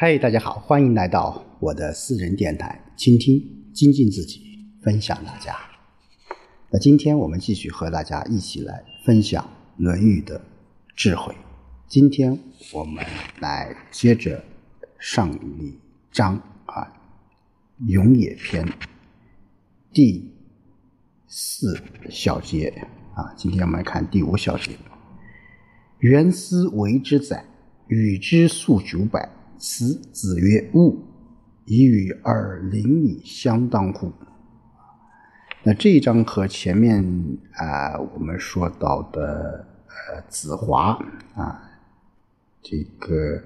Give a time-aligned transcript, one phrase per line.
[0.00, 3.42] 嗨，大家好，欢迎来到我的私人电台，倾听、
[3.74, 5.56] 精进自己，分享大家。
[6.70, 9.42] 那今天我们继续和大家一起来分享
[9.82, 10.40] 《论语》的
[10.94, 11.34] 智慧。
[11.88, 12.38] 今天
[12.72, 13.04] 我们
[13.40, 14.44] 来接着
[15.00, 15.76] 上一
[16.12, 16.36] 章
[16.66, 16.86] 啊，
[17.88, 18.64] 《永也篇》
[19.92, 20.32] 第
[21.26, 21.76] 四
[22.08, 22.68] 小节
[23.16, 24.70] 啊，今天我们来看第五小节。
[25.98, 27.44] 原思为之载，
[27.88, 29.28] 与之数九百。
[29.58, 31.04] 此子曰：“物
[31.66, 34.12] 以与尔邻里相当乎？”
[35.64, 37.04] 那这一章和前面
[37.54, 40.96] 啊我们说到的呃子华
[41.34, 41.60] 啊
[42.62, 43.42] 这个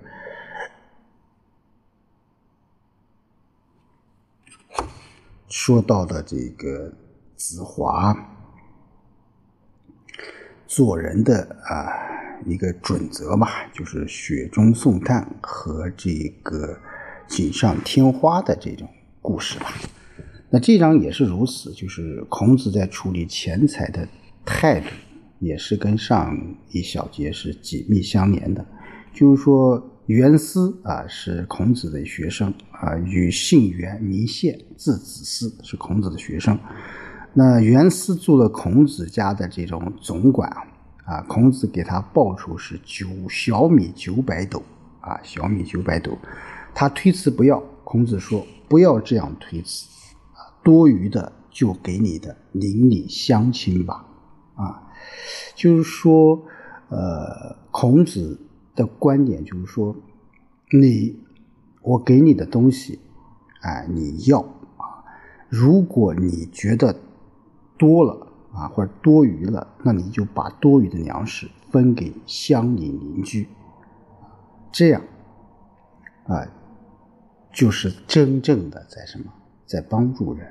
[5.49, 6.93] 说到的这个
[7.37, 8.15] 子华
[10.67, 12.12] 做人的啊。
[12.47, 16.79] 一个准则吧，就是雪中送炭和这个
[17.27, 18.89] 锦上添花的这种
[19.21, 19.73] 故事吧。
[20.51, 24.07] 那这章也是如此，就是孔子在处理钱财的
[24.45, 24.87] 态度，
[25.39, 26.37] 也是跟上
[26.71, 28.67] 一小节是紧密相连的。
[29.15, 36.59] 就是说，袁思啊是孔子的学生啊，与姓袁名宪，字子思，是孔子的学生。
[37.35, 40.67] 那袁思做了孔子家的这种总管啊。
[41.13, 44.63] 啊，孔子给他报酬是九小米九百斗，
[45.01, 46.17] 啊，小米九百斗，
[46.75, 47.63] 他推辞不要。
[47.85, 49.87] 孔子说：“不要这样推辞，
[50.33, 54.07] 啊，多余的就给你的邻里乡亲吧。”
[54.57, 54.91] 啊，
[55.55, 56.43] 就是说，
[56.89, 58.41] 呃，孔子
[58.75, 59.95] 的观点就是说，
[60.71, 61.15] 你
[61.83, 62.99] 我给你的东西，
[63.61, 64.41] 哎，你要
[64.79, 65.05] 啊，
[65.51, 66.99] 如果你觉得
[67.77, 68.29] 多了。
[68.55, 73.49] 啊，或者多余了，那你就把多余的粮食分给乡里邻居，
[74.71, 75.03] 这样，
[76.27, 76.47] 啊，
[77.51, 79.25] 就是真正的在什么，
[79.65, 80.47] 在帮助人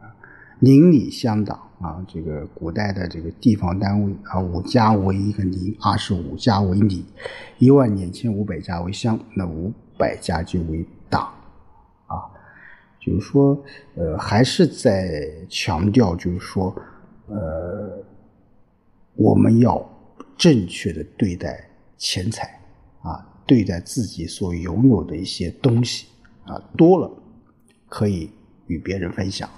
[0.00, 0.10] 啊，
[0.58, 7.06] 邻里乡党啊，这个古代的这个地方单位啊，五家为一个邻，二十五家为里，
[7.58, 11.32] 一万两千五百家为乡，那五百家就为党，
[12.06, 12.26] 啊，
[12.98, 13.56] 就是说，
[13.94, 16.74] 呃，还是在强调，就是说。
[17.26, 18.04] 呃，
[19.14, 19.84] 我们要
[20.36, 22.60] 正确的对待钱财
[23.02, 26.06] 啊，对待自己所拥有的一些东西
[26.44, 27.10] 啊，多了
[27.88, 28.30] 可以
[28.66, 29.48] 与别人分享。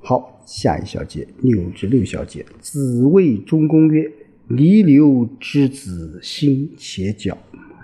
[0.00, 4.10] 好，下一小节六至六小节，子谓中公曰
[4.48, 7.38] ：“离流之子心且矫，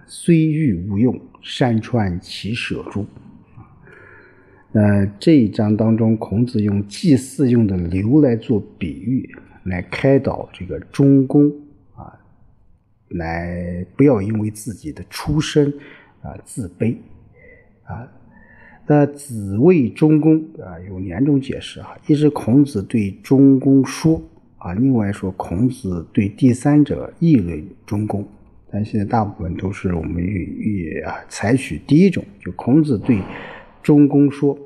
[0.06, 3.06] 虽欲无用，山川其舍诸？”
[4.72, 9.26] 呃，这一章当中，孔子用祭祀用的牛来做比喻，
[9.64, 11.50] 来开导这个中公
[11.96, 12.12] 啊，
[13.08, 15.72] 来不要因为自己的出身
[16.20, 16.94] 啊自卑
[17.84, 18.06] 啊。
[18.86, 24.22] 那子谓中公啊，有两种解释啊，一是孔子对中公说
[24.58, 28.26] 啊，另外说孔子对第三者议论中公。
[28.70, 33.18] 但现在大部分都是我们与啊采取第一种，就孔子对。
[33.88, 34.59] 中公说：“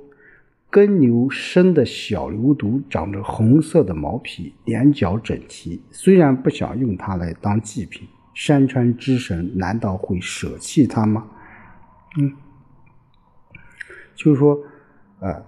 [0.68, 5.80] 耕牛生的小牛犊长着红色的毛皮，两脚整齐。
[5.92, 11.24] 虽然不想用它来当祭品，山川之神难道会舍弃它吗？”
[12.18, 12.32] 嗯，
[14.16, 14.58] 就是说，
[15.20, 15.46] 呃，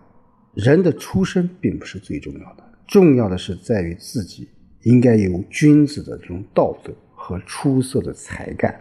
[0.54, 4.48] 人的出身并不是最重要的，重要的是在于自己
[4.82, 8.80] 应该有君子的这种道德和出色的才干。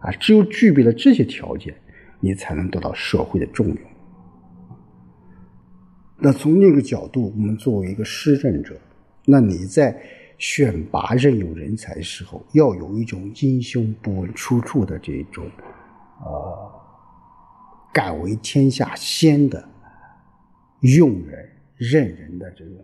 [0.00, 1.72] 啊，只有具备了这些条件，
[2.18, 3.76] 你才能得到社会的重用。
[6.24, 8.78] 那从那个角度，我们作为一个施政者，
[9.24, 10.00] 那你在
[10.38, 15.44] 选拔任用人才的时候，要有一种英雄不问出处的这种，
[16.24, 16.72] 呃，
[17.92, 19.68] 敢为天下先的
[20.82, 22.76] 用人任人的这种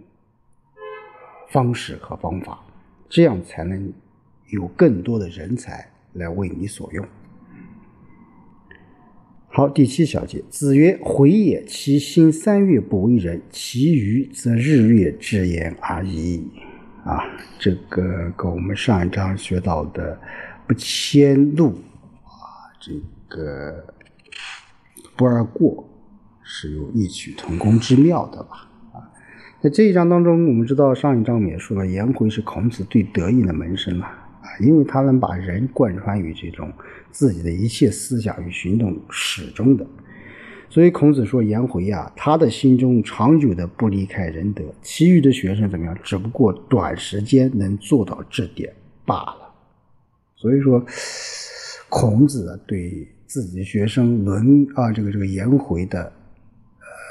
[1.50, 2.58] 方式和方法，
[3.08, 3.92] 这样才能
[4.48, 7.06] 有更多的人才来为你所用。
[9.58, 16.46] 好，第七小节，子曰：“回也，其心三月不为人，其余则日月之言而已。”
[17.04, 17.24] 啊，
[17.58, 20.16] 这个跟我们上一章学到的
[20.64, 21.70] “不迁怒”
[22.22, 22.92] 啊，这
[23.26, 23.84] 个
[25.18, 25.88] “不贰过”
[26.44, 28.68] 是有异曲同工之妙的吧？
[28.92, 29.10] 啊，
[29.60, 34.08] 在这一章当中，我们知道上一章我们也说了，颜回是孔子最得意的门生了。
[34.60, 36.72] 因为他能把人贯穿于这种
[37.10, 39.86] 自己的一切思想与行动始终的，
[40.68, 45.96] 所以孔子说颜回啊，他的心中长久的不离开仁德，其余的学生怎么样？
[46.02, 48.72] 只不过短时间能做到这点
[49.04, 49.54] 罢了。
[50.36, 50.84] 所以说，
[51.88, 56.12] 孔子对自己学生伦啊这个这个颜回的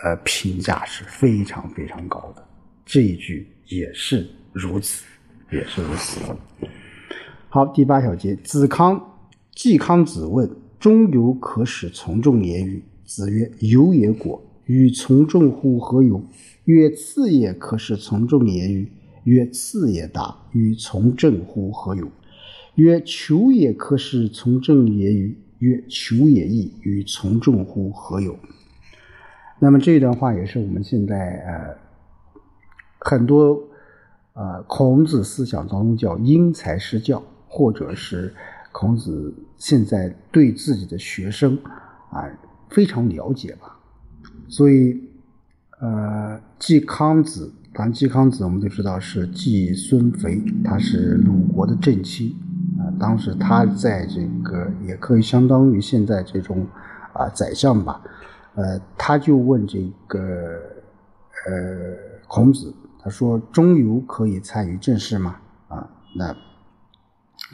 [0.04, 2.48] 呃评价是非常非常高的，
[2.86, 5.04] 这一句也是如此，
[5.52, 6.22] 也是如此。
[7.50, 9.20] 好，第八小节，子康
[9.56, 16.22] 季康子问：“中游可使从众也与？”子曰：“游也果，与从众乎何有？”
[16.66, 18.92] 曰：“次也可使从众也与？”
[19.24, 22.10] 曰：“次也达，与从政乎何有？”
[22.76, 28.38] 曰：“求也可使从政也与？”曰：“求也易，与从众乎何有？”
[29.60, 31.16] 那么这段话也是我们现在
[31.48, 31.78] 呃
[33.00, 33.64] 很多
[34.34, 37.24] 呃孔子思想当中叫因材施教。
[37.48, 38.34] 或者是
[38.72, 41.58] 孔子现在对自己的学生
[42.12, 42.24] 啊
[42.70, 43.76] 非常了解吧，
[44.48, 45.02] 所以
[45.80, 52.36] 呃季康子，当然季康子我们都知道是季孙肥，他是鲁国的正妻
[52.78, 56.68] 啊，当时他在这个也可以相当于现在这种
[57.14, 58.02] 啊宰相吧，
[58.56, 60.60] 呃他就问这个
[61.48, 61.96] 呃
[62.28, 65.38] 孔子，他说中游可以参与政事吗？
[65.70, 66.36] 啊那。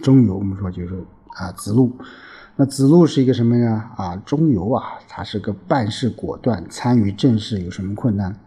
[0.01, 1.03] 中游，我们说就是
[1.35, 1.95] 啊，子路。
[2.55, 3.91] 那子路是一个什么呀？
[3.97, 8.39] 啊，中游啊，他是个办事果断，参与政事有什么困难？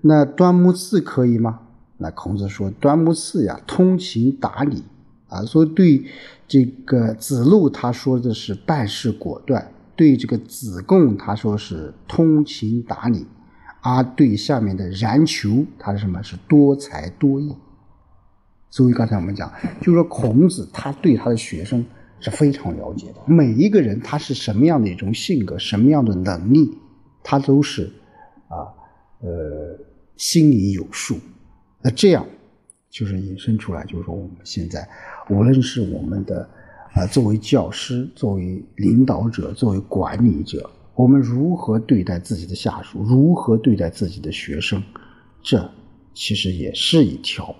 [0.00, 1.60] 那端木赐可以吗？
[1.98, 4.82] 那孔子说，端木赐呀，通情达理
[5.28, 5.42] 啊。
[5.42, 6.04] 所以对
[6.48, 9.62] 这个子路，他说的是办事果断；
[9.94, 13.24] 对这个子贡，他说是通情达理；
[13.82, 16.20] 而对下面的冉求，他是什么？
[16.24, 17.54] 是多才多艺。
[18.72, 19.52] 所以刚才我们讲，
[19.82, 21.84] 就是说孔子他对他的学生
[22.20, 26.78] 是非常了解的，每一个人他是什么样的一种性格，什么样的能力，
[27.22, 27.84] 他都是
[28.48, 28.64] 啊
[29.20, 29.78] 呃
[30.16, 31.18] 心里有数。
[31.82, 32.24] 那这样
[32.88, 34.88] 就是引申出来，就是说我们现在
[35.28, 36.48] 无论是我们的
[36.94, 44.82] 啊作为教师、作为领导者、作为管理者，我们如何对待自己的下属，如何对待自己的学生，
[45.42, 45.70] 这
[46.14, 47.54] 其实也是一条。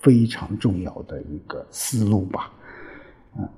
[0.00, 2.50] 非常重要的一个思路吧，
[3.36, 3.48] 嗯，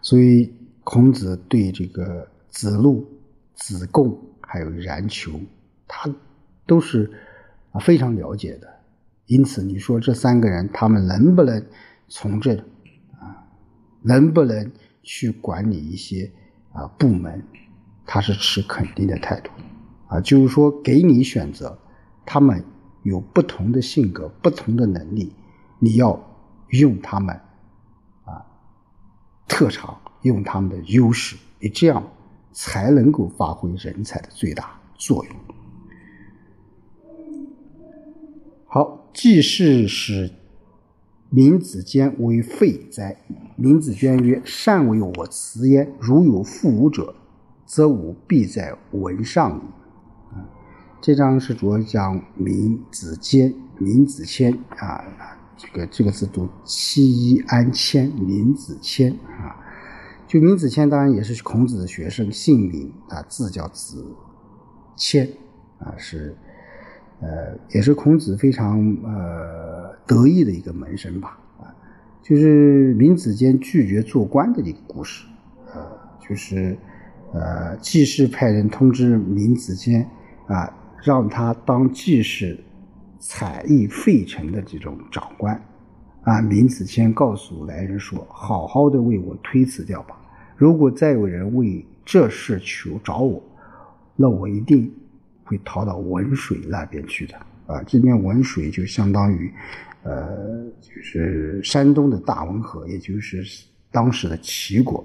[0.00, 0.52] 所以
[0.84, 3.04] 孔子对这个子路、
[3.54, 5.40] 子贡还有冉求，
[5.88, 6.08] 他
[6.66, 7.10] 都是
[7.80, 8.68] 非常了解的。
[9.26, 11.66] 因此，你说这三个人他们能不能
[12.08, 12.56] 从政
[13.20, 13.44] 啊？
[14.02, 14.70] 能不能
[15.02, 16.30] 去管理一些
[16.72, 17.42] 啊部门？
[18.06, 19.50] 他是持肯定的态度
[20.06, 21.76] 啊，就是说给你选择，
[22.24, 22.64] 他们。
[23.02, 25.32] 有不同的性格，不同的能力，
[25.78, 26.18] 你要
[26.70, 27.34] 用他们
[28.24, 28.44] 啊
[29.46, 32.06] 特长，用他们的优势，你这样
[32.52, 35.34] 才能够发挥人才的最大作用。
[38.66, 40.30] 好，季氏使
[41.30, 43.16] 闵子坚为废哉？
[43.56, 45.92] 闵子坚曰：“善为我辞焉。
[45.98, 47.14] 如有负吾者，
[47.64, 49.60] 则吾必在文上矣。”
[51.00, 55.04] 这章是主要讲闵子骞、闵子骞啊，
[55.56, 59.54] 这个这个字读七一安谦，闵子骞啊。
[60.26, 64.04] 就闵子骞当然也是孔子的学生，姓闵啊，字叫子
[64.96, 65.30] 骞
[65.78, 66.36] 啊，是
[67.20, 71.70] 呃也是孔子非常呃得意的一个门生吧啊。
[72.22, 75.24] 就是闵子坚拒绝做官的一个故事
[75.72, 75.94] 啊，
[76.28, 76.76] 就是
[77.32, 80.04] 呃季氏派人通知闵子骞
[80.48, 80.74] 啊。
[81.02, 82.58] 让他当既是
[83.18, 85.54] 采邑费城的这种长官，
[86.22, 90.16] 啊，闵子骞告诉来人说：“好好的为我推辞掉吧。
[90.56, 93.42] 如果再有人为这事求找我，
[94.16, 94.92] 那我一定
[95.44, 97.34] 会逃到文水那边去的。
[97.66, 99.52] 啊，这边文水就相当于，
[100.02, 103.44] 呃，就是山东的大汶河，也就是
[103.90, 105.04] 当时的齐国。”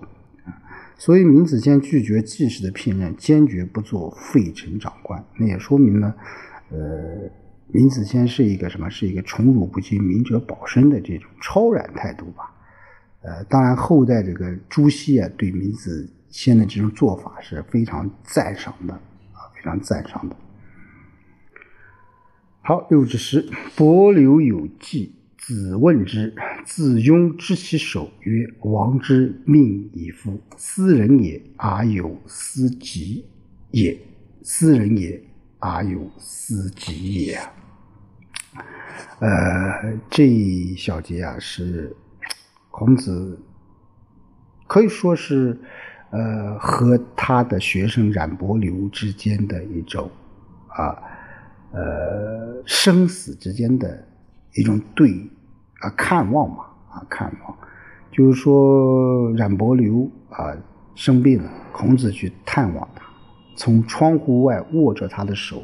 [1.05, 5.22] 所以，闵子骞拒绝季氏的聘任，坚决不做费城长官。
[5.36, 6.15] 那也说明了，
[6.69, 7.29] 呃，
[7.74, 8.89] 闵子骞是一个什么？
[8.89, 12.50] 是一个宠辱不惊、明哲保身的这种超然态度吧？
[13.22, 20.36] 呃，当然，后代这个朱熹啊，对闵子骞的这种做法是非常赞赏的啊，非常赞赏的。
[22.62, 23.45] 好，六至十，
[23.75, 25.13] 伯流有计。
[25.45, 26.33] 子问之，
[26.65, 30.39] 子雍知其首曰：“王之命以夫！
[30.55, 33.25] 斯人也，而有斯己
[33.71, 33.93] 也；
[34.41, 35.21] 斯人也，
[35.59, 37.38] 而有斯己也。”
[39.19, 41.93] 呃，这一小节啊，是
[42.71, 43.38] 孔子
[44.65, 45.59] 可以说是
[46.12, 50.09] 呃和他的学生冉伯流之间的一种
[50.69, 50.95] 啊
[51.73, 54.07] 呃生死之间的。
[54.55, 55.12] 一种对
[55.79, 57.57] 啊，看望嘛啊，看望，
[58.12, 60.55] 就是说冉伯牛啊
[60.95, 63.03] 生病了，孔子去探望他，
[63.55, 65.63] 从窗户外握着他的手，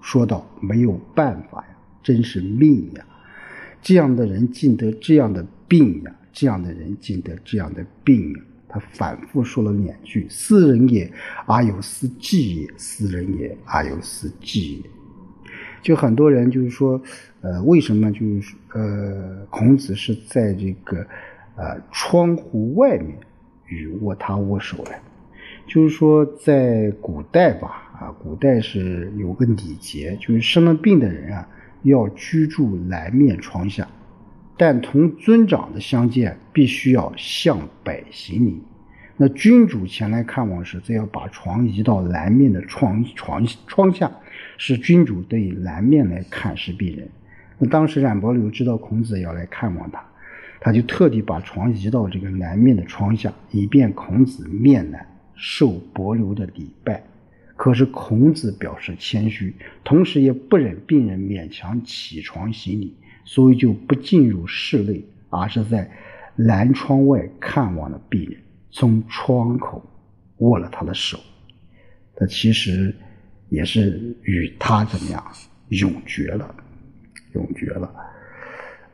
[0.00, 3.04] 说道：“没有办法呀，真是命呀！
[3.82, 8.40] 这样的人竟得这样的病呀，这样的人竟得这样的病呀。”
[8.72, 11.12] 他反复说了两句：“斯人也，
[11.46, 14.90] 阿有斯计也；斯人也，阿有斯计也。”
[15.82, 17.00] 就很多人就是说，
[17.40, 20.98] 呃，为什么就是呃，孔子是在这个
[21.56, 23.16] 呃窗户外面
[23.66, 24.92] 与握他握手呢？
[25.66, 27.68] 就是说，在古代吧，
[28.00, 31.48] 啊，古代是有个礼节，就是生了病的人啊，
[31.82, 33.86] 要居住南面窗下。
[34.56, 38.62] 但同尊长的相见，必须要向北行礼。
[39.16, 44.10] 那君主前来看望时，则要把床移到南面的床床窗下，
[44.62, 47.08] 是君主对南面来看视病人。
[47.56, 50.04] 那当时冉伯牛知道孔子要来看望他，
[50.60, 57.02] 他就特地把床移到这个南面的窗下，以便孔子面南受伯牛的礼拜。
[57.56, 62.94] 可是孔子表示谦虚，同时也不忍病人勉强起床行礼。
[63.24, 65.90] 所以就不进入室内，而是在
[66.36, 68.36] 南窗外看望了病人，
[68.70, 69.82] 从窗口
[70.38, 71.18] 握了他的手。
[72.14, 72.94] 他其实
[73.50, 75.22] 也是与他怎么样
[75.68, 76.54] 永绝了，
[77.34, 77.92] 永绝了。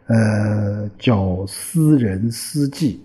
[0.07, 3.01] 呃，叫私人私计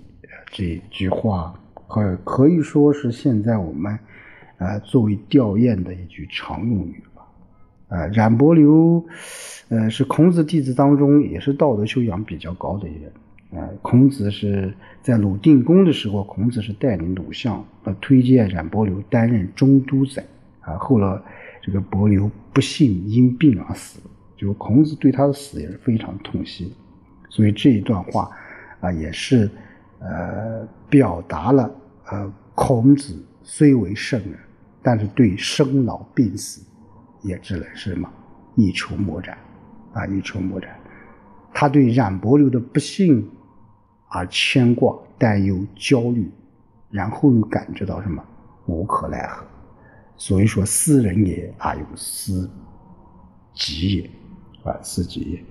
[0.52, 1.54] 这句话，
[1.88, 3.98] 可可以说是现在我们
[4.58, 7.24] 呃作为吊唁的一句常用语吧。
[7.90, 9.04] 呃，冉伯牛，
[9.70, 13.12] 呃，是孔子弟子当中也是道德修养比较高的一人。
[13.52, 20.24] 呃，孔子是在鲁定公的时候，孔子是带领鲁相呃推荐冉伯牛担任中都宰。
[20.62, 21.20] 啊，后来
[21.62, 24.00] 这个伯牛不幸因病而死，
[24.36, 26.76] 就孔子对他的死也是非常痛惜。
[27.30, 28.30] 所以这一段话
[28.80, 29.50] 啊，也是
[30.00, 31.72] 呃表达了
[32.08, 34.34] 呃孔子虽为圣人，
[34.82, 36.66] 但是对生老病死。
[37.24, 38.12] 也只能是什么
[38.56, 39.38] 一筹莫展，
[39.94, 40.76] 啊，一筹莫展。
[41.54, 43.30] 他对冉伯牛的不幸
[44.10, 46.28] 而牵挂、担忧、焦虑，
[46.90, 48.26] 然后又感觉到什么
[48.66, 49.46] 无可奈何。
[50.24, 52.48] 所以说，斯人也，而有斯
[53.56, 54.10] 己也，
[54.64, 55.44] 啊，斯己也。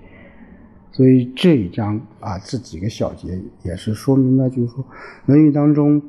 [0.92, 4.84] 所以这一章啊，这几个小节也是说明了，就是说
[5.26, 6.00] 《论语》当中，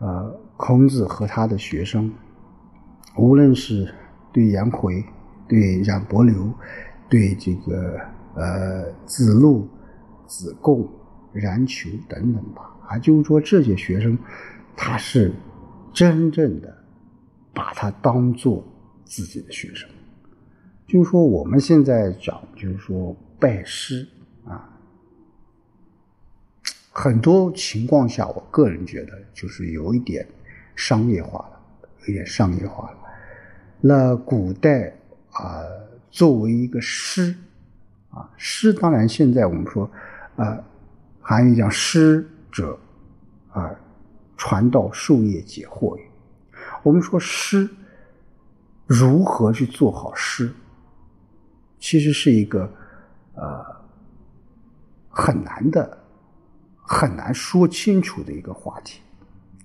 [0.00, 2.12] 呃，孔子和他的学生，
[3.16, 3.94] 无论是。
[4.32, 5.04] 对颜回，
[5.48, 6.54] 对冉伯牛，
[7.08, 7.98] 对这个
[8.36, 9.66] 呃子路、
[10.28, 10.88] 子贡、
[11.32, 14.16] 冉求等等吧，啊，就是说这些学生，
[14.76, 15.32] 他是
[15.92, 16.72] 真正的
[17.52, 18.64] 把他当做
[19.04, 19.88] 自己的学生。
[20.86, 24.06] 就是说我们现在讲，就是说拜师
[24.44, 24.68] 啊，
[26.90, 30.26] 很多情况下，我个人觉得就是有一点
[30.74, 31.60] 商业化了，
[32.06, 32.96] 有点商业化了。
[33.80, 34.92] 那古代
[35.32, 35.62] 啊，
[36.10, 37.34] 作为一个师
[38.10, 39.88] 啊，师当然现在我们说
[40.34, 40.58] 啊，
[41.20, 42.76] 韩愈讲师者
[43.52, 43.70] 啊，
[44.36, 46.09] 传道授业解惑也。
[46.82, 47.68] 我们说师
[48.86, 50.50] 如何去做好师，
[51.78, 52.70] 其实是一个
[53.34, 53.64] 呃
[55.08, 55.98] 很难的、
[56.82, 59.00] 很难说清楚的一个话题。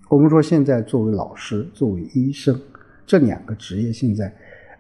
[0.10, 2.60] 我们说现在作为老师，作为医生。
[3.08, 4.36] 这两个职业现在，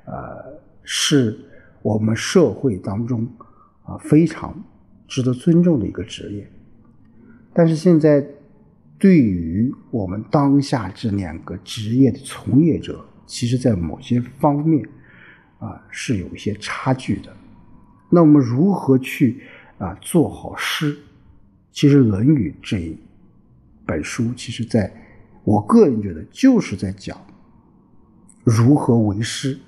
[0.05, 1.39] 呃，是
[1.81, 3.27] 我们社会当中
[3.83, 4.55] 啊非常
[5.07, 6.51] 值得尊重的一个职业。
[7.53, 8.25] 但是现在，
[8.97, 14.87] 对于我们当下这两个职业的从业者，其实在某些方面
[15.59, 17.35] 啊是有一些差距的。
[18.09, 19.41] 那我们如何去
[19.77, 20.97] 啊做好师？
[21.71, 22.97] 其实《论语》这一
[23.85, 24.93] 本书，其实在
[25.43, 27.19] 我个人觉得就是在讲。
[28.43, 29.59] 如何为师？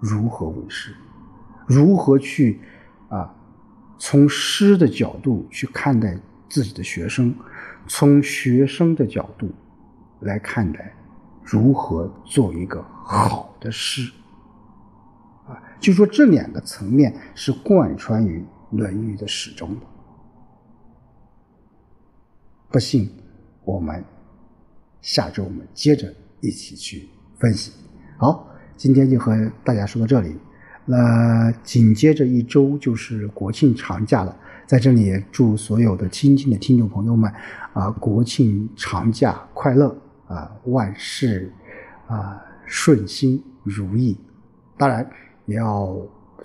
[0.00, 0.94] 如何为师？
[1.66, 2.58] 如何去
[3.08, 3.34] 啊？
[3.98, 7.34] 从师的角度去看待自己的学生，
[7.86, 9.50] 从学生的角度
[10.20, 10.94] 来看待
[11.42, 14.10] 如何做一个好的师
[15.46, 15.56] 啊？
[15.80, 18.40] 就说这两个层面是贯穿于
[18.76, 19.86] 《论语》的始终的。
[22.70, 23.10] 不信，
[23.64, 24.04] 我们
[25.00, 27.72] 下周我们接着一起去分析。
[28.18, 30.36] 好，今天就和大家说到这里。
[30.84, 34.36] 那紧接着一周就是国庆长假了，
[34.68, 37.32] 在这里也祝所有的亲亲的听众朋友们
[37.72, 39.96] 啊国庆长假快乐
[40.26, 41.50] 啊，万事
[42.06, 44.14] 啊顺心如意，
[44.76, 45.08] 当然
[45.46, 45.96] 也要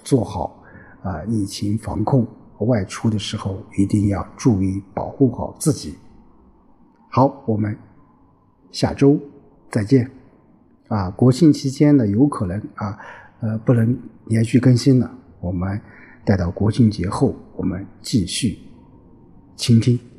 [0.05, 0.63] 做好
[1.01, 2.25] 啊疫情防控，
[2.59, 5.97] 外出的时候一定要注意保护好自己。
[7.09, 7.77] 好，我们
[8.71, 9.19] 下周
[9.69, 10.09] 再见
[10.87, 12.97] 啊，国庆期间呢，有可能啊
[13.41, 15.11] 呃不能连续更新了，
[15.41, 15.81] 我们。
[16.25, 18.57] 待到国庆节后我们继续
[19.55, 20.12] 倾听。